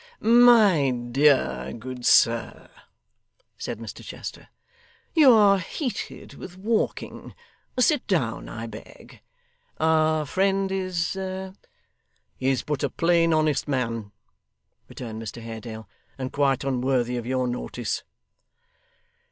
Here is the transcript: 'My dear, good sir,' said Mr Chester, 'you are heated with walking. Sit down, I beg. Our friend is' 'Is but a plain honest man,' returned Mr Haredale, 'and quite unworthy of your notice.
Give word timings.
'My 0.19 0.89
dear, 0.89 1.71
good 1.77 2.07
sir,' 2.07 2.71
said 3.55 3.77
Mr 3.77 4.03
Chester, 4.03 4.47
'you 5.13 5.31
are 5.31 5.59
heated 5.59 6.33
with 6.33 6.57
walking. 6.57 7.35
Sit 7.79 8.07
down, 8.07 8.49
I 8.49 8.65
beg. 8.65 9.21
Our 9.77 10.25
friend 10.25 10.71
is' 10.71 11.15
'Is 12.39 12.63
but 12.65 12.81
a 12.83 12.89
plain 12.89 13.31
honest 13.31 13.67
man,' 13.67 14.11
returned 14.87 15.21
Mr 15.21 15.39
Haredale, 15.39 15.87
'and 16.17 16.33
quite 16.33 16.63
unworthy 16.63 17.15
of 17.17 17.27
your 17.27 17.45
notice. 17.47 18.01